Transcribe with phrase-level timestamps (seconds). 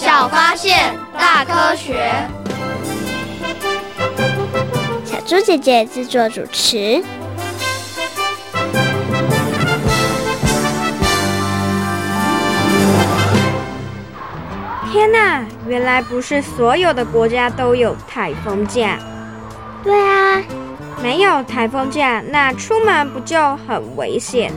[0.00, 2.08] 小发现，大科学。
[5.04, 7.02] 小猪姐姐制作主持。
[14.92, 18.96] 天哪，原来不是所有的国家都有台风假。
[19.82, 20.40] 对啊，
[21.02, 24.52] 没有台风假，那出门不就很危险？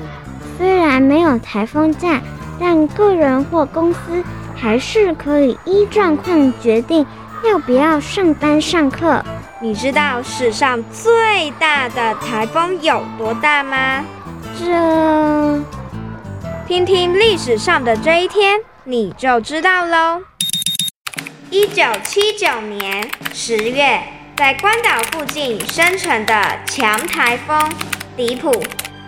[0.60, 2.22] 虽然没有台风假，
[2.60, 4.24] 但个人或公司
[4.62, 7.04] 还是可以依状况决定
[7.44, 9.24] 要不要上班上课。
[9.60, 14.06] 你知道史上最大的台风有多大吗？
[14.60, 15.64] 这，
[16.68, 18.60] 听听历史上的这一天。
[18.84, 20.22] 你就知道喽。
[21.50, 24.00] 一九七九年十月，
[24.36, 27.60] 在关岛附近生成的强台风
[28.16, 28.52] 迪普，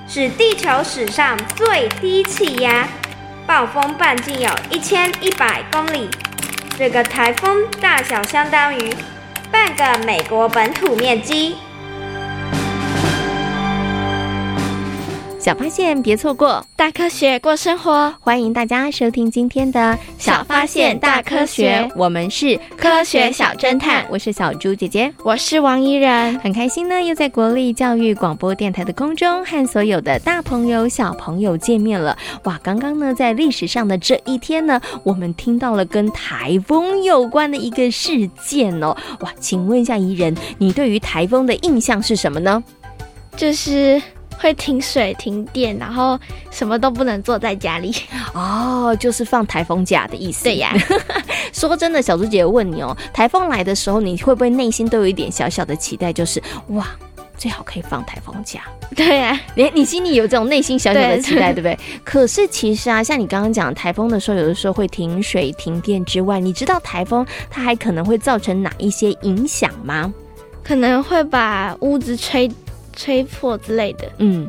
[0.07, 2.87] 是地球史上最低气压，
[3.45, 6.09] 暴风半径有一千一百公里。
[6.77, 8.93] 这个台风大小相当于
[9.51, 11.55] 半个美国本土面积。
[15.43, 18.15] 小发现，别错过；大科学，过生活。
[18.21, 19.77] 欢迎大家收听今天的
[20.17, 24.05] 《小发现大科学》，我们是科学小侦探。
[24.09, 26.39] 我是小猪姐姐，我是王怡人。
[26.39, 32.17] 很开心呢，又在国立教育广播电台的空中和所有的大朋友、小朋友见面了。
[32.45, 38.95] 哇，刚刚呢，在历史上的这一天呢，我们听到了跟台风有关的一个事件哦。
[39.19, 42.63] 哇，请问一下怡人，你对于台风的印象是什么呢？
[43.35, 44.01] 就是。
[44.43, 46.19] 会停水停电，然后
[46.51, 47.95] 什么都不能做在家里
[48.35, 50.43] 哦，就是放台风假的意思。
[50.43, 50.75] 对呀，
[51.53, 56.85] 说真的，小猪姐问你哦，台风来的时候，你会不会内心都有一点小小的期待，就是哇，
[57.37, 58.63] 最好可以放台风假？
[58.93, 62.01] 对呀，你你心里有这种内心小小的期待，对，对不对？
[62.03, 70.13] 可是其实啊，像你刚刚讲台风的时候，有的时候会停水停电之外，你知道台风它还可能会造成哪一些影响吗？
[70.61, 72.51] 可能会把屋子吹。
[72.95, 74.47] 吹破之类的，嗯，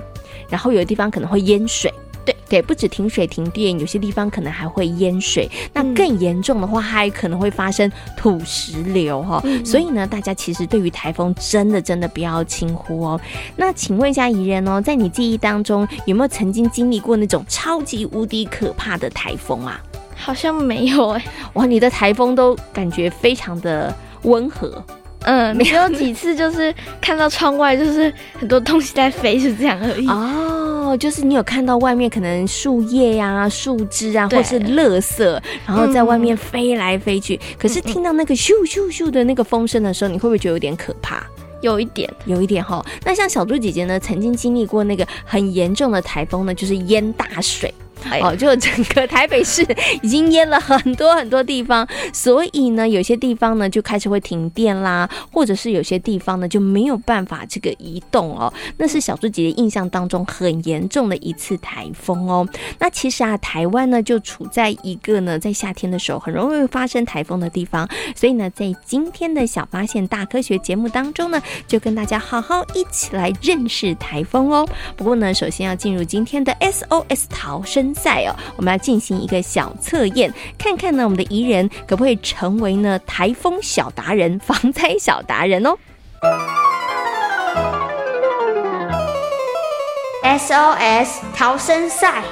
[0.49, 1.93] 然后有的地方可能会淹水，
[2.25, 5.50] 对对，不止停水停电，有些地方可能还会淹水。
[5.72, 9.41] 那更严重的话，还可能会发生土石流哈。
[9.44, 13.21] 嗯、所以呢，大家其实对于台风真的真的不要轻忽哦。
[13.56, 19.82] 那请问一下怡人哦，在你记忆当中有没有曾经经历过那种超级无敌可怕的台风啊？
[20.15, 21.25] 好像没有哎。
[21.55, 24.82] 哇，你的台风都感觉非常的温和。
[25.24, 30.06] 嗯，没有几次就是看到窗外就是很多东西在飞，是这样而已。
[30.08, 35.24] 哦，就是你有看到外面可能树叶呀、啊、树枝啊，或是垃圾，
[35.66, 37.36] 然后在外面飞来飞去。
[37.36, 41.24] 嗯、可是听到那个咻咻咻的那个风声的时候，你会不会觉得有点可怕？
[41.62, 42.84] 有一点，有一点哈。
[43.04, 47.72] 那像小猪姐姐呢，曾经经历过那个很严重的台风呢，就是淹大水。
[48.22, 49.66] 哦，就整个台北市
[50.03, 58.53] 已经淹了很多很多地方，所以呢，有些地方呢就开始会停电啦，或者是有些地方呢就没有办法这个移动哦。
[58.76, 62.47] 那是小猪姐姐印象当中很严重的一次台风哦。
[62.78, 74.66] 那其实啊，台湾呢就处在一个呢在夏天的时候很容易发生台风的地方，所以呢，在今天的小发现大科学节目当中呢，就跟大家好好一起来认识台风哦。
[74.97, 85.77] 不过呢，首先要进入今天的 SOS 逃生赛哦，我们要进行一个小测验，看看呢，我们的宜人可不可以成为呢台风小达人、防灾小达人哦
[90.22, 92.22] ？SOS 逃生赛，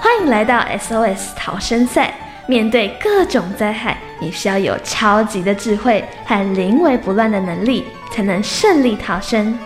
[0.00, 2.14] 欢迎来到 SOS 逃生赛。
[2.48, 9.58] 面对各种灾害，你需要有超级的智慧和临危不乱的能力，才能顺利逃生。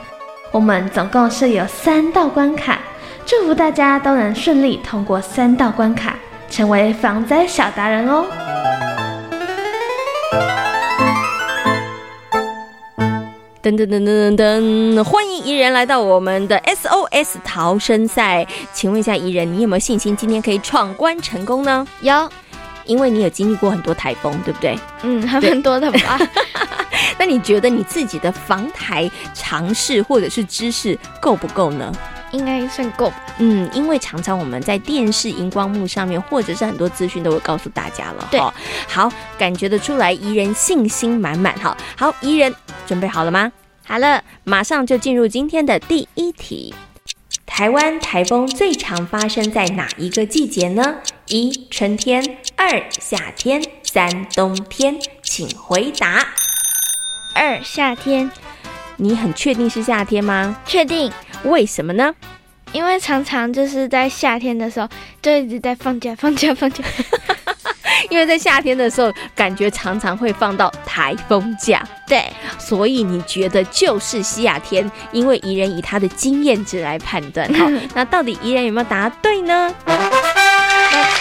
[0.53, 2.81] 我们总共设有三道关卡，
[3.25, 6.17] 祝福大家都能顺利通过三道关卡，
[6.51, 8.25] 成为防灾小达人哦！
[13.63, 18.45] 噔噔噔噔噔噔，欢迎怡人来到我们的 SOS 逃生赛。
[18.73, 21.87] 请问一下怡人，你有没有信心今天可以闯关成功呢？
[22.01, 22.29] 有，
[22.87, 24.77] 因为你有经历过很多台风，对不对？
[25.05, 26.19] 嗯，还蛮多的吧。
[27.19, 31.93] 那你觉得你自己的防台尝试或者是知识够不够呢？
[32.33, 33.17] 应该算够吧。
[33.39, 38.29] 嗯，因为常常我们在电视荧光幕上面，或者是很多资讯都会告诉大家了。
[38.31, 38.41] 对，
[38.87, 41.59] 好，感觉得出来，怡人信心满满。
[41.59, 42.55] 好，好，怡人
[42.87, 43.51] 准备好了吗？
[43.85, 46.73] 好了，马上就进入今天的第一题。
[47.45, 50.99] 台湾台风最常发生在哪一个季节呢？
[51.27, 56.29] 一春天，二夏天，三冬天，请回答。
[57.35, 58.31] 二夏天，
[58.97, 60.57] 你很确定是夏天吗？
[60.67, 61.11] 确定。
[61.45, 62.15] 为什么呢？
[62.73, 64.89] 因为常常就是在夏天的时候，
[65.23, 66.85] 就一直在放假，放假，放假。
[68.09, 71.83] 因为在夏天的时候，感觉常常会放到台风假。
[72.07, 72.25] 对，
[72.59, 74.89] 所以你觉得就是夏天？
[75.13, 77.53] 因为宜人以他的经验值来判断。
[77.55, 79.75] 好， 那到底宜人有没有答对呢？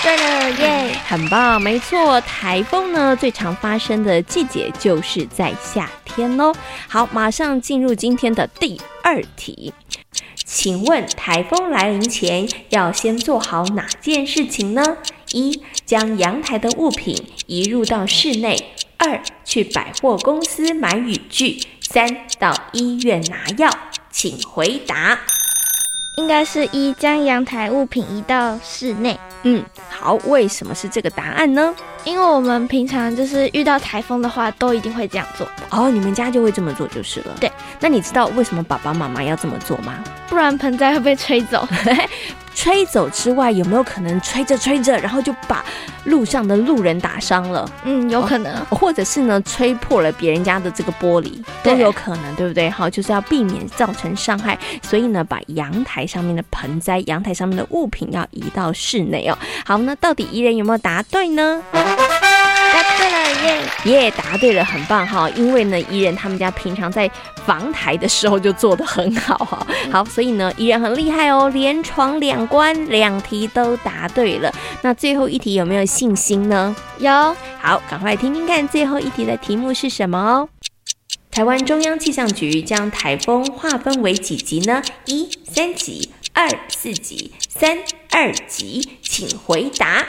[0.02, 6.54] 对了耶，很棒，没错，台风呢最常发生的季节就是在夏天哦。
[6.88, 9.74] 好，马上进入今天的第二题。
[10.46, 14.98] 请问台风来临前要先做好哪件事情呢？
[15.32, 17.16] 一、将阳台的物品
[17.46, 18.56] 移入到室内；
[18.98, 23.70] 二、去百货公司买雨具；三、到医院拿药。
[24.12, 25.20] 请回答。
[26.16, 29.18] 应该是一，将阳台物品移到室内。
[29.44, 31.74] 嗯，好，为什么是这个答案呢？
[32.04, 35.48] 因为我们平常就是遇到台风的话，都一定会这样做。
[35.70, 37.36] 哦，你们家就会这么做就是了。
[37.40, 40.04] 对，那你知道为什么爸爸妈妈要这么做吗？
[40.28, 41.66] 不然盆栽会被吹走。
[42.60, 45.64] 吹走之外，有没有可能吹着吹着，然后就把
[46.04, 47.66] 路上的路人打伤了？
[47.86, 48.54] 嗯，有可能。
[48.70, 52.70] 哦，或者是呢，吹破了别人家的这个玻璃，都有可能，对不对？
[52.70, 59.38] 好，就是要避免造成伤害，所以呢，把阳台上面的盆栽、阳台上面的物品要移到室内哦。
[59.66, 61.64] 好，那到底怡人有没有答对呢？
[62.74, 63.72] 答对了耶！
[63.86, 65.30] 耶，答对了，很棒哈！
[65.32, 67.10] 因为呢，伊人他们家平常在
[67.46, 69.66] 防台的时候就做得很好哈。
[69.92, 74.54] 好，所以呢，伊人很厉害哦，连闯两关，两题都答对了。
[74.82, 76.76] 那最后一题有没有信心呢？
[77.00, 77.36] 有。
[77.60, 80.50] 好，赶快听听看最后一题的题目是什么哦。
[81.32, 84.82] 台湾中央气象局将台风划分为几级呢？
[85.06, 87.78] 一、三级；二、四级；三、
[88.12, 88.98] 二级。
[89.02, 90.06] 请回答。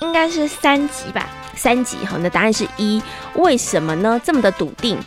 [0.00, 1.98] 应该是三级吧，三级。
[2.04, 3.02] 好，那答案是一，
[3.34, 4.20] 为什么呢？
[4.24, 4.98] 这么的笃定？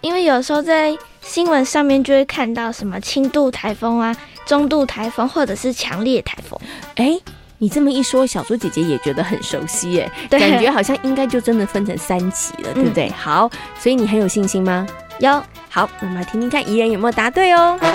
[0.00, 6.58] 因为有时候在新闻上面就会看到什么轻度台风啊、中度台风或者是强烈台风。
[6.96, 7.18] 哎，
[7.58, 13.08] 你这么一说，小猪姐姐也觉得很熟悉耶，对，感觉好像应该就真的分成三级了，对不对？
[13.08, 13.50] 嗯、好，
[13.80, 14.86] 所以你很有信心吗？
[15.18, 15.42] 有。
[15.68, 17.76] 好，那我们来听听看，怡人有没有答对哦。
[17.80, 17.86] 答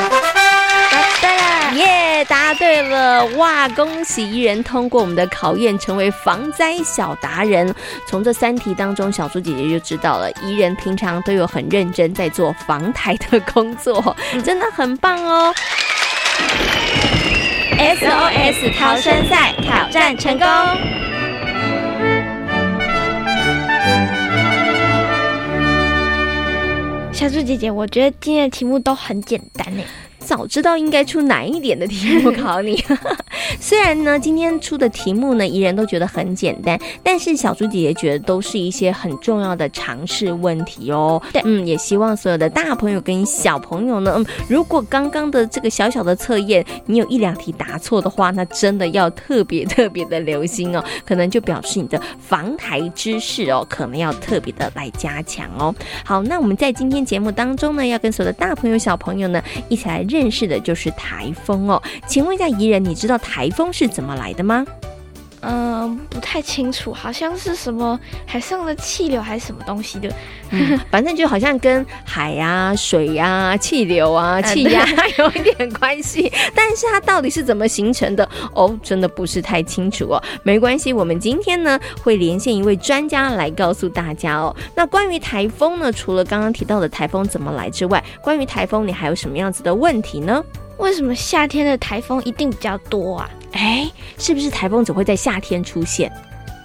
[1.22, 2.26] 对了，耶！
[2.26, 3.68] 答对了，哇！
[3.70, 7.74] 恭喜宜人通过我们的考验，成为防灾小达人。
[8.06, 15.54] 从这三题当中，小猪姐姐就知道了，怡人平常都有很认真在做防台的工作，真的很棒哦。
[17.78, 20.48] SOS 逃生赛挑战成功。
[27.12, 29.84] 小猪姐姐，我觉得今天的题目都很简单呢。
[30.32, 32.82] 早知道应该出难一点的题目考你。
[33.60, 41.22] 虽然呢，今天出的题目呢，宜人都觉得很简单，但是小猪姐姐觉得都是一些很重要的常识问题哦。
[41.34, 55.76] 对，嗯，也希望所有的大朋友跟小朋友呢，嗯，如果刚刚的这个小小的测验，你有一两题答错的话，那真的要特别特别的留心哦，可能就表示你的防台知识哦，可能要特别的来加强哦。
[56.06, 61.82] 好，那我们在今天节目当中呢，要跟所有的大朋友小朋友呢，一起来认认识的就是台风哦。
[62.06, 64.64] 请问一下怡人，你知道台风是怎么来的吗？
[65.42, 70.14] 嗯，不太清楚，好像是什么海上的气流还是什么东西的，
[70.52, 74.86] 嗯、反正就好像跟海啊、水啊、气流啊、气压
[75.18, 80.24] 有一点关系，但是它到底是怎么形成的哦，真的不是太清楚哦。
[80.44, 84.56] 没关系，我们今天呢会连线一位专家来告诉大家哦。
[84.76, 90.44] 那关于台风呢，除了刚刚提到的台风怎么来之外，关于台风你还有什么样子的问题呢？
[90.82, 93.30] 为什么夏天的台风一定比较多啊？
[93.54, 96.12] 哎，是不是台风只会在夏天出现，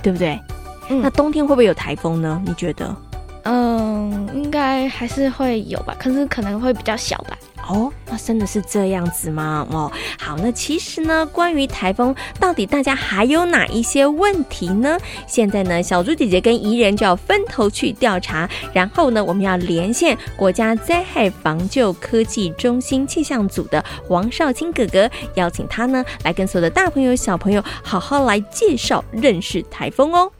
[0.02, 0.40] 对不对？
[0.88, 2.42] 嗯，那冬天会不会有台风呢？
[2.44, 2.96] 你觉得？
[3.44, 7.36] 嗯，应该还是会有吧，可是可能会比较小吧。
[7.68, 9.66] 哦，那真的是这样子吗？
[9.70, 14.96] 哦，好，那其实呢，关于台风，到底大家还有哪一些问题呢？
[15.26, 30.30] 现在呢，小猪姐姐跟怡人就要分头去调查，然后呢，我们要连线国家灾害防救科技中心气象组的王少卿哥哥，邀请他呢来跟所有的大朋友小朋友好好来介绍认识台风哦。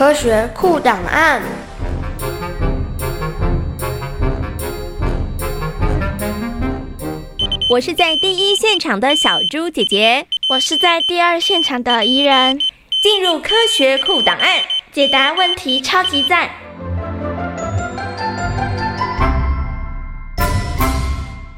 [0.00, 1.42] 科学酷档案。
[7.68, 12.58] 我是在第一现场的小猪姐姐，我是在第二现场的怡人。
[13.02, 16.48] 进入科学酷档案，解答问题超级赞。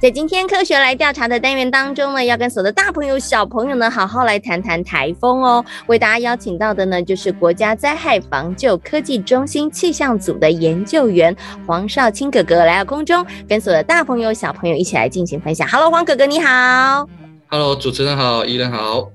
[0.02, 5.64] 在今天科学来调查的单元当中呢，要跟所有的大朋友小朋友呢，好好来谈谈台风哦。
[5.86, 11.36] 为大家邀请到的呢，就是国家灾害防救科技中心气象组的研究员
[11.68, 15.68] 黄少卿哥哥来到空中，跟所有的大朋友小朋友一起来进行分享。
[15.68, 17.08] Hello，黄哥哥你好。
[17.46, 19.08] Hello，主持人好，怡人好。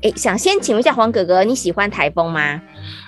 [0.00, 2.58] 哎，想先请问一下黄哥哥，你喜欢台风吗？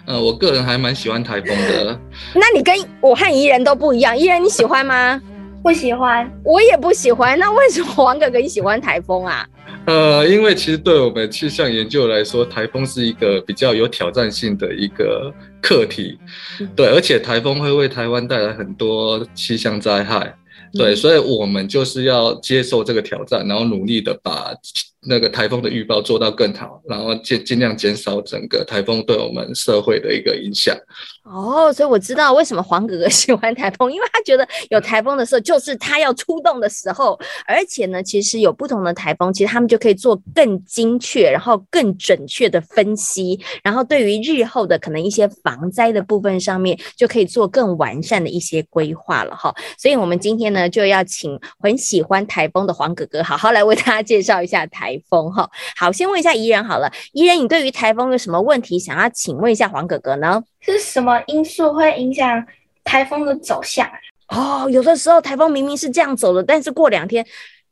[0.04, 1.98] 呃，我个人还蛮喜欢台风的。
[2.36, 5.18] 那你跟我和怡人都不一样，怡人你喜欢吗？
[5.64, 7.38] 不喜欢，我也不喜欢。
[7.38, 9.48] 那为什么黄哥哥你喜欢台风啊？
[9.88, 16.18] 呃，因为其实对我们气象研究来说，台风是一个比较有挑战性的一个课题。
[16.60, 20.34] 嗯、对，而且台风会为台湾带来很多气象灾害。
[20.74, 24.52] 对，嗯、所以我们就是要接受这个挑战，然后努力的把。
[25.06, 30.76] 那个台风的预报做到更好，然后尽尽量减少整个台风对我们社会的一个影响。
[31.24, 49.54] 哦，所以我知道为什么黄哥哥喜欢台风，因为他觉得有台风的时候就是他要出动的时候，而且呢，其实有不同的台风，其实他们就可以做更精确，然后更准确的分析，然后对于日后的可能一些防灾的部分上面，就可以做更完善的一些规划了哈。
[49.78, 54.93] 所以我们今天呢，就要请很喜欢台风的黄哥哥，好好来为大家介绍一下台。
[54.94, 60.42] 台风哈，好，先问一下怡人好了，怡人，你对于台风有什么问题想要请问一下黄哥哥呢？
[60.60, 62.44] 是什么因素会影响
[62.82, 63.88] 台风的走向？
[64.28, 67.24] 哦，有的时候台风明明是这样走的，但是过两天，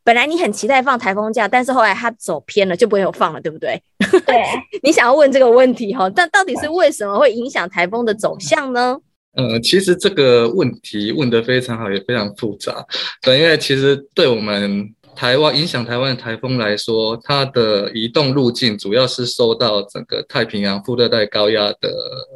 [0.04, 3.80] 本来你很期待放台风假，但是后来它走偏了，就不会有放了，对不对？
[4.26, 4.42] 对，
[4.82, 8.98] 你想要问这个问题哈，但到底是为什么会影响台风的走向呢？
[9.34, 12.84] 嗯，其实这个问题问得非常好，也非常复杂，
[13.22, 14.94] 对，因为其实对我们。
[15.14, 21.94] 台湾影响台湾的台风来说，它的移动路径主要是受到整个太平洋副热带高压的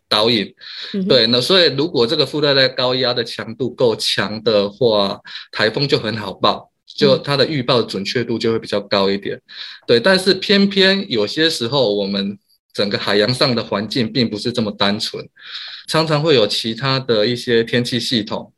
[0.09, 0.55] 导引。
[0.95, 9.41] 嗯、对，那所以如果这个副热带高压的强度够强的话，台风就很好报，就它的预报的准确度就会比较高一点。
[9.87, 12.39] 对，但是偏偏有些时候，我们
[12.73, 15.27] 整个海洋上的环境并不是这么单纯，
[15.89, 18.53] 常常会有其他的一些天气系统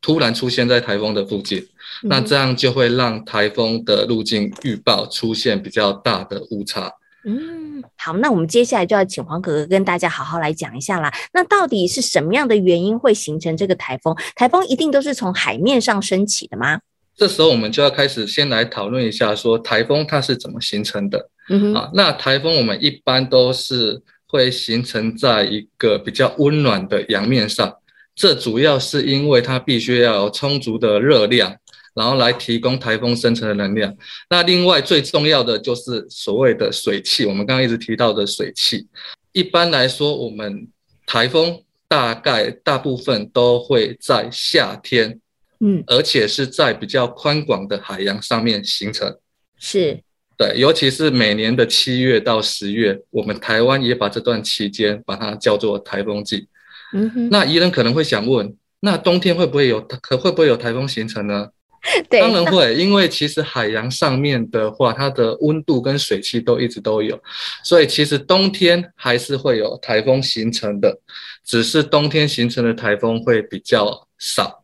[0.00, 1.66] 突然出现在台风的附近。
[2.02, 6.90] 那这样就会让台风的路径预报出现比较大的误差。
[7.26, 11.12] 嗯，好，那我们接下来就要请黄哥哥跟大家好好来讲一下啦。
[11.34, 14.16] 那到底是什么样的原因会形成这个台风？
[14.34, 16.80] 台风一定都是从海面上升起的吗？
[17.14, 21.28] 这时候我们就要开始先来讨论一下，说台风它是怎么形成的。
[21.50, 27.76] 嗯哼，啊，那台风我们一般都是会形成在一个比较温暖的洋面上，
[28.20, 31.56] 这主要是因为它必须要有充足的热量。
[31.92, 33.94] 然后来提供台风生成的能量。
[34.30, 38.86] 那另外最重要的就是所谓的水汽，我们刚刚一直提到的水汽。
[39.32, 40.68] 一般来说，我们
[41.04, 45.18] 台风大概大部分都会在夏天，
[45.58, 49.18] 嗯，而且是在比较宽广的海洋上面形成。
[49.58, 50.00] 是，
[50.38, 56.46] 对，尤其是每年的七月到十月，我们台湾也把这段期间把它叫做台风季。
[56.92, 61.48] 嗯哼，那宜人可能会想问，那冬天会不会有可会不会有台风形成呢？
[62.10, 67.18] 对当然会，因为其实海洋上面的话，它的温度跟水汽都一直都有，
[67.64, 70.98] 所以其实冬天还是会有台风形成的，
[71.42, 74.62] 只是冬天形成的台风会比较少，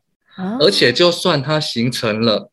[0.61, 2.50] 而且就算它形成了，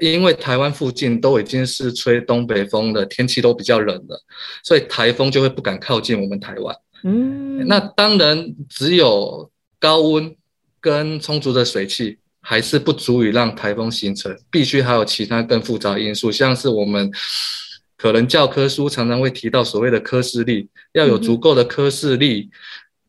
[0.00, 4.22] 因为台湾附近都已经是吹东北风的，天气都比较冷了，
[4.62, 6.76] 所以台风就会不敢靠近我们台湾。
[7.04, 10.34] 嗯，那当然只有高温
[10.80, 12.18] 跟充足的水汽。
[12.40, 17.10] 还是不足以让台风形成，必须还有其他更复杂的因素，像是我们
[17.94, 22.48] 可能教科书常常会提到所谓的科氏力，要有足够的科氏力，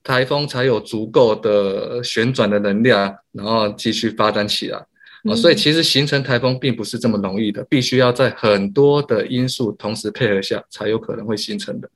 [0.03, 4.85] 台风才有足够的旋转的能量，然后继续发展起来。
[5.37, 11.89] 所以其实形成台风并不是这么容易的，必须要在很多的因素同时配合下，才有可能会形成的。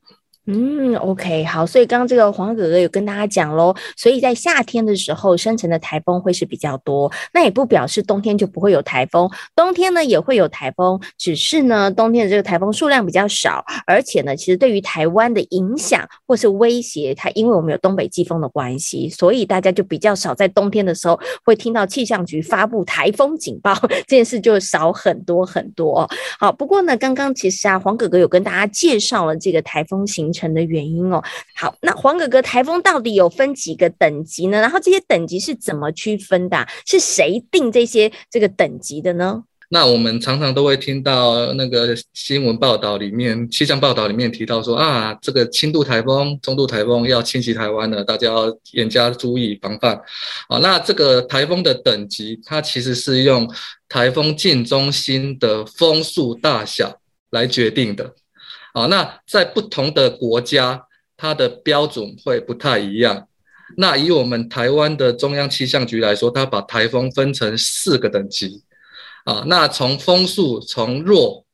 [0.46, 23.74] 嗯，OK，好，所以刚刚这个黄哥哥有跟大家讲喽，所以在夏天的时候生成的台风会是比较多，那也不表示冬天就不会有台风，冬天呢也会有台风，只是呢冬天的这个台风数量比较少，而且呢其实对于台湾的影响或是威胁，它因为我们有东北季风的关系，所以大家就比较少在冬天的时候会听到气象局发布台风警报，
[24.08, 26.06] 这件事就少很多很多。
[26.38, 30.33] 好，不过呢刚刚其实啊黄哥哥有跟大家介绍了这个台风型。
[30.34, 31.24] 成的原因哦。
[31.56, 34.60] 好，那黄哥哥，台风到底有分几个等级呢？
[34.60, 36.68] 然后这些等级是怎么区分的？
[36.86, 39.44] 是谁定这些这个等级的呢？
[39.70, 50.00] 那我们常常都会听到那个新闻报道里面，气象报道里面提到说啊，这个轻度台风、中度台风要侵袭台湾了，大家要严加注意防范。
[50.48, 53.52] 啊，那这个台风的等级，它其实是用
[53.90, 57.00] 台风近中心的风速大小
[57.32, 58.14] 来决定的。
[58.74, 63.28] 啊，那在不同的国家，它的标准会不太一样。
[63.78, 68.64] 那以我们台湾的中央气象局来说，它把台风分成四个等级。
[69.24, 71.46] 啊，那从风速从弱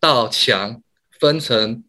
[0.00, 0.82] 到强，
[1.20, 1.84] 分成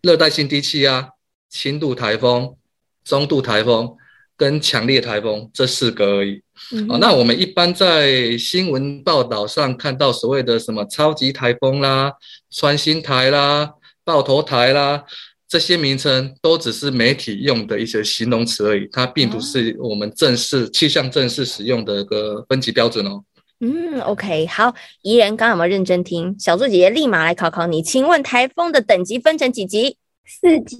[0.00, 1.10] 热带性低气压、
[1.50, 2.56] 轻度台风、
[3.04, 3.94] 中度台风
[4.34, 6.42] 跟强烈台风这四个而已。
[6.72, 12.12] 嗯、啊，那我们一般在新闻报道上看到所谓的什么超级台风啦、
[12.50, 13.70] 穿心台啦、
[14.04, 15.04] 爆头台啦，
[15.48, 23.22] 这些名称都只是媒体用的一些形容词而已，它并不是我们正式气象正式使用的一个分级标准哦。
[23.60, 26.34] 嗯，OK，好，怡人刚刚有没有认真听？
[26.38, 29.98] 小猪姐姐立马来考考你，请问台风的等级分成几级？
[30.26, 30.76] 四级。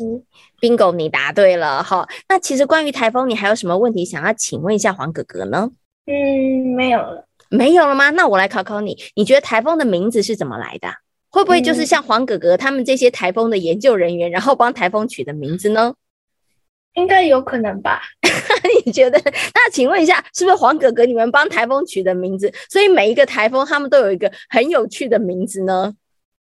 [0.61, 1.83] Bingo，你答对了。
[1.83, 5.71] 好，那其实关于台风，你还有什么问题想要请问一下黄哥哥呢？
[6.07, 7.29] 嗯，没有了。
[7.51, 8.11] 没有了吗？
[8.11, 10.89] 那我来考考你，你觉得台风的名字是怎么来的？
[11.33, 15.95] 会不会就是像黄哥哥他们这些台风的研究人员，然后帮台风取的名字呢？
[16.95, 18.03] 应该有可能吧？
[18.85, 19.19] 你觉得？
[19.25, 22.53] 那请问一下，是不是黄哥哥你们帮台风取的名字？
[22.69, 25.95] 所以每一个台风他们都有一个很有趣的名字呢？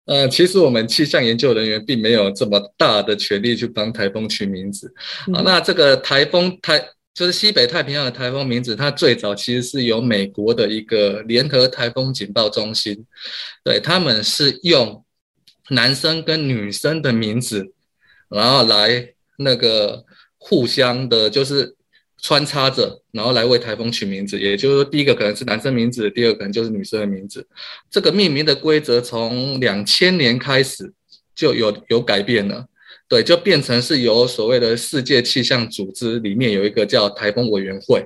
[0.08, 4.94] 呃，其实我们气象研究人员并没有这么大的权利去帮台风取名字。
[5.28, 6.84] 嗯、啊，那这个台风台
[7.14, 13.06] 就是西北太平洋的台风名字，它最早其实是由美国的一个联合台风警报中心，
[13.64, 15.04] 对，他们是用
[15.70, 17.74] 男生跟女生的名字，
[18.30, 20.06] 然后来那个。
[20.44, 21.76] 互相的，就是
[22.20, 24.40] 穿插着，然后来为台风取名字。
[24.40, 27.48] 也就是说，第一个可能是男生名字，第二个可能就是女生的名字。
[27.92, 30.92] 这个命名的规则从两千年开始
[31.36, 32.66] 就有有改变了，
[33.12, 38.06] 对，就变成是由所谓的世界气象组织里面有一个叫台风委员会，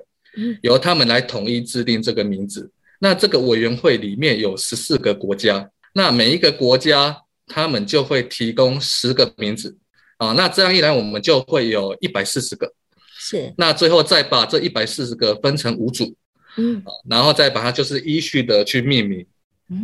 [0.63, 2.71] 由他们来统一制定这个名字。
[2.97, 7.15] 那这个委员会里面有十四个国家，那每一个国家
[7.45, 9.77] 他们就会提供十个名字。
[10.17, 12.73] 啊，那这样一来，我们就会有一百四十个，
[13.15, 13.53] 是。
[13.59, 16.15] 那最后再把这一百四十个分成五组，
[16.57, 19.23] 嗯，然后再把它就是依序的去命名。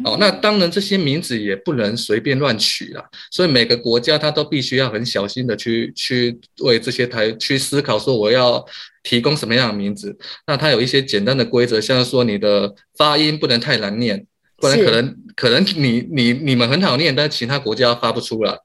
[0.05, 8.63] 哦，那当然这些名字也不能随便乱取啦，所以每个国家它都必须要很小心的去去为这些台去思考说我要
[9.03, 10.17] 提供什么样的名字。
[10.45, 14.25] 那它有一些简单的规则，像是说你的发音不能太难念。
[14.57, 18.55] 不然可能可能你你你们很好念，但是其他国家发不出来。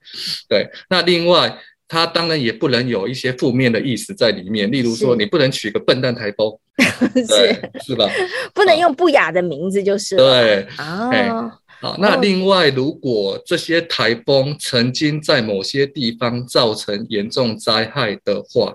[0.47, 6.53] 对，那另外它当然也不能有一些负面的意思在里面，例如说你不能取个笨蛋台风，
[7.15, 8.11] 是是吧？
[8.53, 10.43] 不能用不雅的名字就是了。
[10.43, 18.75] 对啊，好，那另外如果这些台风曾经在某些地方造成严重灾害的话，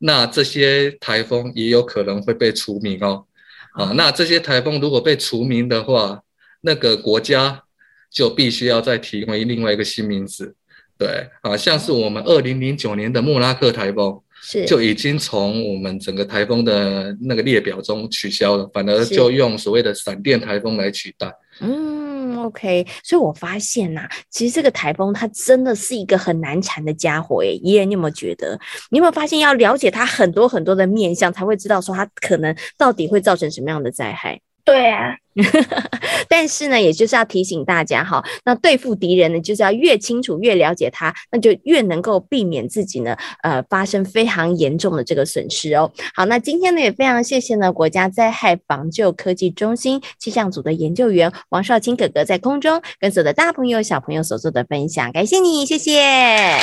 [0.00, 3.24] 那这些台风也有可能会被除名哦。
[3.72, 6.20] 啊，那这些台风如果被除名的话，
[6.62, 7.62] 那个国家
[8.10, 10.56] 就必须要再提供另外一个新名字，
[11.00, 21.32] 对啊，像是我们二零零九年的莫拉克台风，是就已经从我们整个台风的那个列表中取消了，反而就用所谓的闪电台风来取代。
[21.62, 27.56] 嗯，OK，所以我发现呐、啊，其实这个台风它真的是一个很难缠的家伙耶。
[27.62, 28.60] 爷爷，你有没有觉得？
[28.90, 34.38] 你有没有发现要了解它很多很多的面相，才会知道说它可能到底会造成什么样的灾害？
[34.64, 35.16] 对啊，
[36.28, 45.90] 但是呢，也就是要提醒大家哈，那对付敌人呢，就是要越清楚、越了解他，那就越能够避免自己呢，呃，发生非常严重的这个损失哦。
[46.14, 56.58] 好，那今天呢，也非常谢谢呢，国家灾害防救科技中心气象组的研究员王少卿哥哥在空中跟所有的大朋友、小朋友所做的分享，感谢你，谢谢。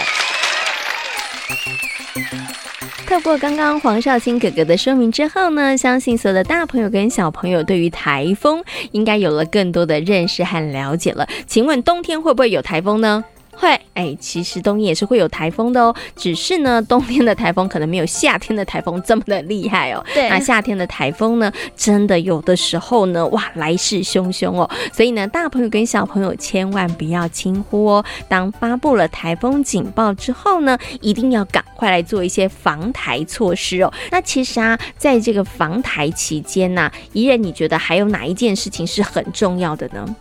[3.07, 11.25] 透过刚刚黄少卿哥哥的说明之后呢，相信所有的大朋友跟小朋友对于台风应该有了更多的认识和了解了。
[11.47, 13.23] 请问冬天会不会有台风呢？
[13.59, 20.05] 会，哎，其实冬天也是会有台风的哦，只是呢，冬天的台风可能没有夏天的台风这么的厉害哦。
[20.13, 24.69] 对，那夏天的台风呢，真的有的时候呢，哇，来势汹汹哦。
[24.93, 28.05] 所以呢，大朋友跟小朋友千万不要轻忽哦。
[28.29, 33.91] 当发布了台风警报之后呢，一定要赶快来做一些防台措施哦。
[34.11, 40.15] 那其实啊，在这个防台期间呢，怡人你觉得还有哪一件事情是很重要的呢？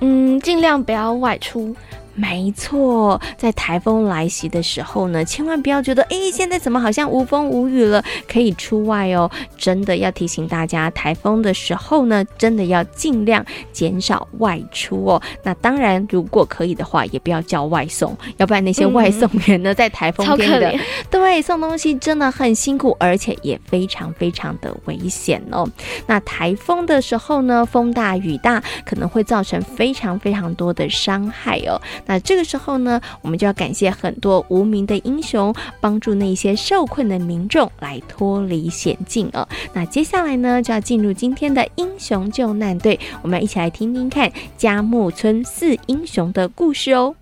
[0.00, 1.74] 嗯，尽量不要外出。
[2.20, 9.30] 没错，在台风来袭的时候呢，千万不要觉得，哎，现在怎么好像无风无雨了，可以出外哦。
[9.56, 15.22] 真的要提醒大家，台风的时候呢，真的要尽量减少外出哦。
[15.44, 20.74] 那当然，如果可以的话，也不要叫外送，要不然那些外送 员呢，嗯、在台风天的，
[21.08, 25.64] 对，送东西真的很辛苦，而且也非常非常的危险哦。
[26.06, 31.80] 那台风的时候呢，风大雨大，可能会造成非常非常多的伤害哦。
[32.08, 39.46] 那这个时候呢，我们就要感谢很多无名的英雄，帮助那些受困的民众来脱离险境哦。
[39.74, 47.14] 那接下来呢，就要进入今天的英雄救难队，我们一起来听听看佳木村四英雄的故事哦。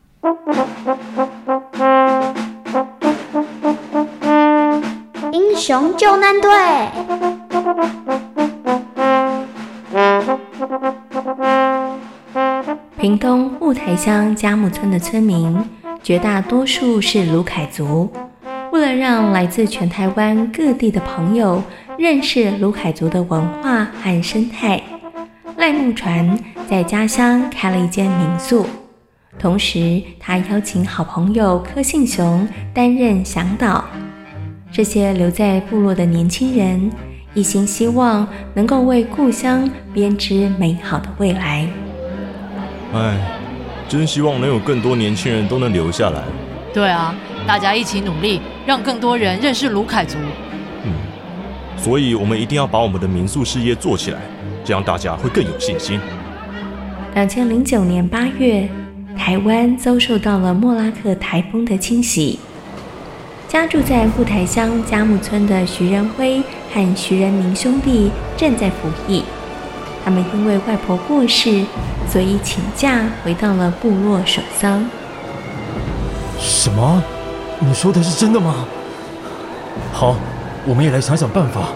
[5.33, 6.51] 英雄救难队。
[13.07, 15.57] 屏东雾台乡佳木村的村民，
[16.03, 18.11] 绝大多数是鲁凯族。
[18.73, 21.63] 为了让来自全台湾各地的朋友
[21.97, 24.83] 认识鲁凯族的文化和生态，
[25.57, 26.37] 赖木传
[26.69, 28.67] 在家乡开了一间民宿。
[29.39, 33.85] 同时，他邀请好朋友柯信雄担任向导。
[34.73, 36.91] 这些留在部落的年轻人，
[37.35, 41.69] 一心希望能够为故乡编织美好的未来。
[42.95, 43.19] 哎，
[43.89, 46.23] 真希望能有更多年轻人都能留下来。
[46.73, 47.15] 对啊，
[47.47, 50.19] 大家一起努力，让更多人认识卢凯族。
[50.85, 50.93] 嗯，
[51.77, 54.21] 所以我们一定要把我们的民宿事业做起来，
[54.65, 55.99] 这样大家会更有信心。
[57.15, 58.69] 两千零九年八月，
[59.17, 62.39] 台湾遭受到了莫拉克台风的侵袭。
[63.49, 66.43] 家住在雾台乡佳木村的徐仁辉
[66.75, 69.23] 和徐仁明兄弟正在服役。
[70.05, 71.65] 他们因为外婆过世，
[72.17, 74.83] 所以请假回到了部落守丧。
[76.41, 77.03] 什么？
[77.59, 78.65] 你说的是真的吗？
[79.93, 80.17] 好，
[80.65, 81.69] 我们也来想想办法。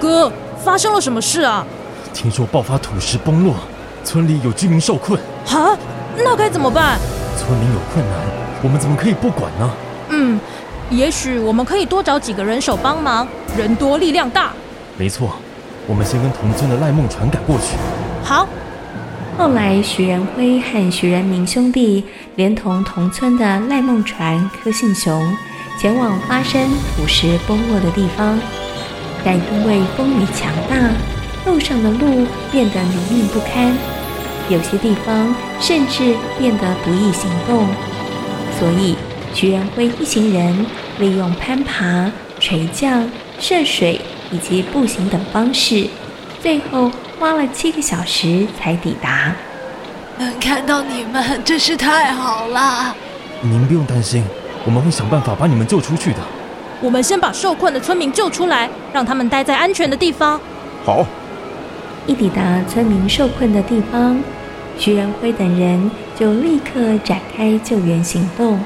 [0.00, 0.32] 哥，
[0.64, 1.62] 发生了什么事啊？
[2.14, 3.56] 听说爆发土石崩落，
[4.02, 5.20] 村里有居民受困。
[5.50, 5.76] 啊？
[6.16, 6.98] 那该怎么办？
[7.36, 8.18] 村民有困难，
[8.62, 9.70] 我们怎么可以不管呢？
[10.08, 10.40] 嗯，
[10.88, 14.52] 也许我们可以多找几个人手帮忙，人多力量大。
[14.96, 15.32] 没错。
[15.86, 17.76] 我们先跟同村的赖梦传赶过去。
[18.24, 18.48] 好。
[19.36, 22.04] 后来，徐仁辉和徐仁明兄弟
[22.36, 25.36] 连同同村的赖梦传、柯信雄
[25.78, 28.38] 前往发生土石崩落的地方，
[29.24, 30.90] 但因为风雨强大，
[31.44, 33.76] 路上的路变得泥泞不堪，
[34.48, 37.66] 有些地方甚至变得不易行动。
[38.58, 38.96] 所以，
[39.34, 40.66] 徐仁辉一行人
[40.98, 44.00] 利用攀爬、垂降、涉水。
[44.34, 45.86] 以及步行等方式，
[46.40, 46.90] 最后
[47.22, 49.32] 花了七个小时才抵达。
[50.18, 52.92] 能看到你们真是太好了。
[53.40, 54.24] 您不用担心，
[54.64, 56.18] 我们会想办法把你们救出去的。
[56.80, 60.40] 我们先把受困的村民救出来，让他们待在安全的地方。
[60.84, 61.06] 好。
[62.08, 64.20] 一抵达村民受困的地方，
[64.76, 68.58] 徐仁辉等人就立刻展开救援行动。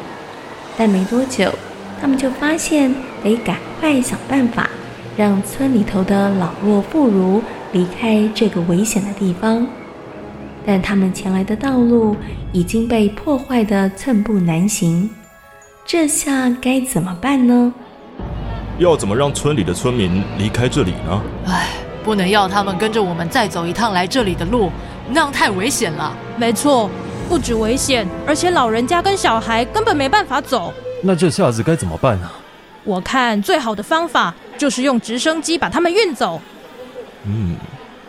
[0.79, 1.53] 但没多久，
[2.01, 4.71] 他们就发现得赶快想办法。
[5.15, 7.41] 让村里头的老弱妇孺
[7.77, 9.67] 离开这个危险的地方，
[10.65, 12.17] 但他们前来的道路
[12.51, 15.11] 已经被破坏的寸步难行，
[15.85, 17.75] 这下该怎么办呢？
[18.79, 21.23] 要怎么让村里的村民离开这里呢？
[21.47, 21.69] 唉，
[22.03, 24.71] 不能要他们跟着我们再走一趟来这里的路，
[25.11, 26.17] 那样太危险了。
[26.39, 26.89] 没错，
[27.29, 30.73] 不止危险，而且老人家跟小孩根本没办法走。
[31.03, 32.31] 那这下子该怎么办呢？
[32.85, 36.41] 我看最好的方法就是用直升机把他们运走。
[37.29, 37.57] 嗯，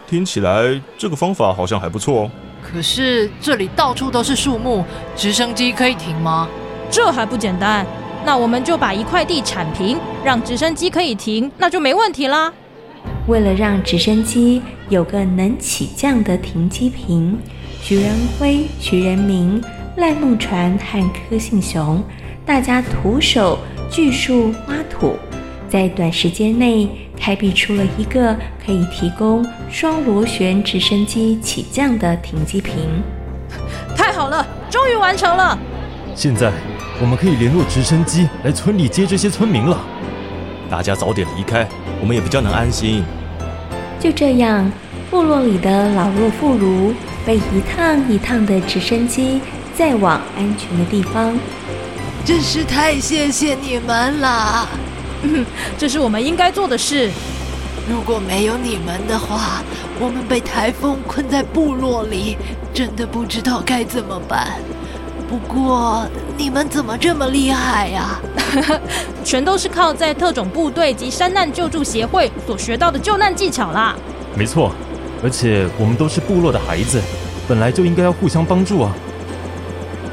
[0.09, 2.31] 听起来这个方法好像还不错哦。
[2.63, 4.83] 可是这里到处都是树木，
[5.15, 6.47] 直升机可以停吗？
[6.89, 7.85] 这还不简单？
[8.25, 12.51] 那我们就把一块地铲平，让直升机可以停，那就没问题啦。
[13.27, 17.37] 为了让直升机有个能起降的停机坪，
[17.81, 19.61] 徐仁辉、徐仁明、
[19.97, 22.03] 赖梦传和柯信雄，
[22.45, 23.59] 大家徒手。
[23.89, 25.15] 锯树挖土，
[25.69, 26.87] 在短时间内
[27.19, 32.75] 开辟出了一个可以提供双螺旋直升机起降的停机坪。
[33.95, 35.57] 太好了，终于完成了！
[36.15, 36.51] 现在
[37.01, 39.79] 我们可以联络直升机来村里接这些村民了。
[40.69, 41.67] 大家早点离开，
[42.01, 43.03] 我们也比较能安心。
[43.99, 44.69] 就这样，
[45.09, 46.93] 部落里的老弱妇孺
[47.25, 49.41] 被一趟一趟的直升机
[49.75, 51.37] 载往安全的地方。
[52.25, 54.79] 真是太谢谢你们了，嗯，
[55.77, 57.09] 这是我们应该做的事。
[57.89, 59.63] 如果没有你们的话，
[59.99, 62.37] 我们被台风困在部落里，
[62.73, 64.47] 真的不知道该怎么办。
[65.29, 68.19] 不过你们怎么这么厉害呀？
[69.23, 73.95] 全都是靠在特种部队及山难救助协会所学到的救难技巧啦。
[74.35, 74.71] 没错，
[75.23, 77.01] 而且我们都是部落的孩子，
[77.47, 78.93] 本来就应该要互相帮助啊。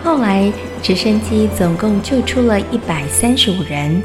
[0.02, 4.02] 后来直升机总共救出了一百三十五人，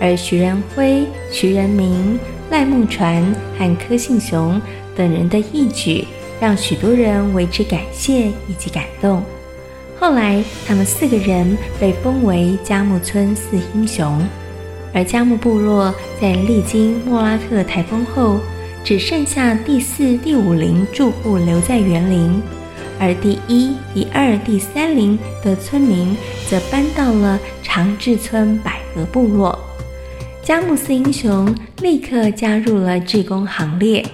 [0.00, 2.18] 而徐仁辉、徐仁明、
[2.50, 3.24] 赖梦传
[3.58, 4.60] 和柯信雄
[4.94, 6.06] 等人的义举，
[6.40, 9.22] 让许多人为之感谢以及感动。
[9.98, 14.22] 后来，他们四个人被封为佳木村四英雄，
[14.92, 18.38] 而佳木部落在历经莫拉克台风后，
[18.84, 22.42] 只剩下第四、第五龄住户留在园林，
[23.00, 26.14] 而第一、第二、第三龄的村民
[26.48, 29.58] 则搬到了长治村百合部落。
[30.46, 34.06] 佳木斯英雄立刻加入了志工行列。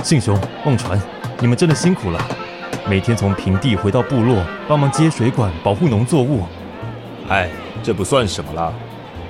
[0.00, 0.96] 信雄、梦传，
[1.40, 2.24] 你们真的辛苦了。
[2.88, 6.42] 每天从平地回到部落，帮忙接水管，保护农作物。
[7.28, 7.48] 哎，
[7.82, 8.72] 这不算什么啦。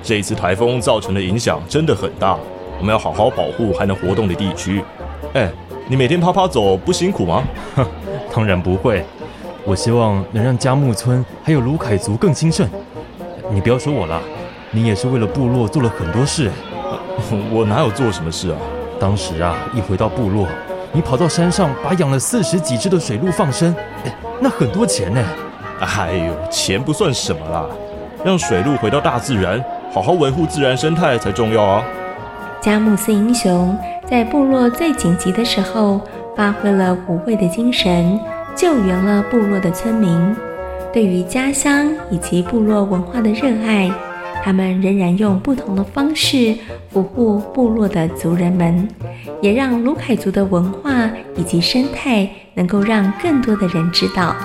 [0.03, 2.37] 这一次台风造成的影响真的很大，
[2.77, 4.83] 我们要好好保护还能活动的地区。
[5.33, 5.51] 哎，
[5.87, 7.43] 你每天趴趴走不辛苦吗？
[7.75, 7.83] 哼，
[8.31, 9.03] 当然不会。
[9.65, 12.69] 我希望能让佳木村还有卢凯族更兴盛。
[13.51, 14.21] 你不要说我了，
[14.71, 16.49] 你也是为了部落做了很多事。
[17.51, 18.57] 我哪有做什么事啊？
[18.99, 20.47] 当时啊，一回到部落。
[20.93, 23.73] 你跑到山上，把养了四十几只的水鹿放生，
[24.05, 25.23] 哎，那很多钱呢。
[25.79, 27.65] 哎呦，钱不算什么啦，
[28.23, 31.83] 让水鹿回到大自然，好好维护自然生态才重要啊。
[32.59, 36.01] 佳木斯英雄在部落最紧急的时候，
[36.35, 38.19] 发挥了无畏的精神，
[38.55, 40.35] 救援了部落的村民。
[40.93, 43.89] 对于家乡以及部落文化的热爱。
[44.43, 46.55] 他们仍然用不同的方式
[46.89, 48.87] 服务部落的族人们，
[49.41, 54.35] 也让卢凯族的文化以及生态能够让更多的人知道。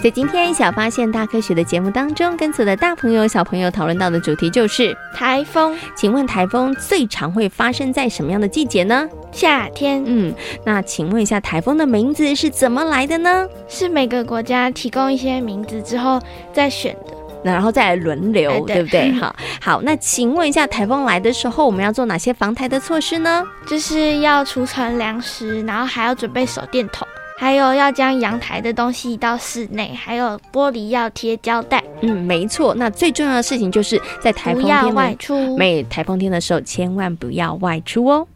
[0.00, 5.76] 在今天小发现大科学的节目当中，跟所有的大朋友小朋友讨论到的主题就是台风。
[5.96, 9.08] 请问台风最常会发生在什么样的季节呢？
[9.32, 10.02] 夏天。
[10.06, 10.32] 嗯，
[10.64, 13.48] 那请问一下，台风的名字是怎么来的呢？
[13.66, 16.20] 是每个国家提供一些名字之后
[16.52, 19.12] 再选的，那然后再来轮流，哎、对，对不对？
[19.18, 23.44] 好，好，那请问一下，台风来的时候，我们要做哪些防台的措施呢？
[23.66, 27.06] 就是要储存粮食，然后还要准备手电筒。
[27.40, 31.80] 还有要将阳台的东西移到室内，还有玻璃要贴胶带。
[32.00, 32.74] 嗯，没错。
[32.74, 38.26] 那最重要的事情就是在台风天外出，每台风天的时候千万不要外出哦。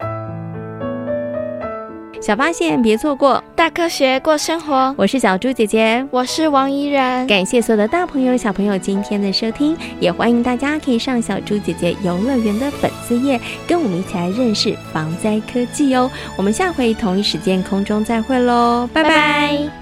[2.23, 4.95] 小发现，别错过大科学过生活。
[4.97, 7.27] 我是小猪姐姐，我是王怡然。
[7.27, 16.09] 感谢所有的大朋友、小朋友今天的收听，也欢迎大家可以上小猪姐姐游乐园的粉丝页，跟我们一起来认识防灾科技哦。
[16.37, 19.09] 我们下回同一时间空中再会喽，拜拜。
[19.09, 19.82] 拜拜。